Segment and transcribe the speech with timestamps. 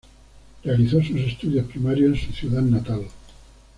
[0.63, 3.03] Realizó sus estudios primarios en su ciudad natal.